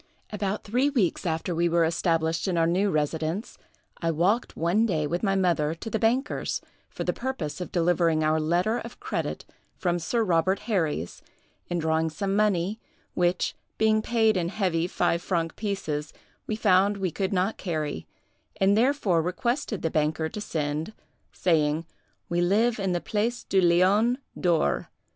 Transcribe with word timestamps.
"About 0.31 0.63
three 0.63 0.89
weeks 0.89 1.27
after 1.27 1.53
we 1.53 1.69
were 1.69 1.85
established 1.85 2.47
in 2.47 2.57
our 2.57 2.65
new 2.65 2.89
residence, 2.89 3.59
I 4.01 4.09
walked 4.09 4.57
one 4.57 4.87
day 4.87 5.05
with 5.05 5.21
my 5.21 5.35
mother 5.35 5.75
to 5.75 5.91
the 5.91 5.99
bankers, 5.99 6.59
for 6.89 7.03
the 7.03 7.13
purpose 7.13 7.61
of 7.61 7.71
delivering 7.71 8.23
our 8.23 8.39
letter 8.39 8.79
of 8.79 8.99
credit 8.99 9.45
from 9.77 9.99
Sir 9.99 10.23
Robert 10.23 10.61
Herries, 10.61 11.21
and 11.69 11.79
drawing 11.79 12.09
some 12.09 12.35
money, 12.35 12.79
which, 13.13 13.55
being 13.77 14.01
paid 14.01 14.37
in 14.37 14.49
heavy 14.49 14.87
five 14.87 15.21
franc 15.21 15.55
pieces, 15.55 16.13
we 16.47 16.55
found 16.55 16.97
we 16.97 17.11
could 17.11 17.31
not 17.31 17.57
carry, 17.57 18.07
and 18.59 18.75
therefore 18.75 19.21
requested 19.21 19.83
the 19.83 19.91
banker 19.91 20.27
to 20.29 20.41
send, 20.41 20.93
saying, 21.31 21.85
'We 22.27 22.41
live 22.41 22.79
in 22.79 22.93
the 22.93 23.01
Place 23.01 23.43
du 23.43 23.61
Lion 23.61 24.17
D'or. 24.35 24.89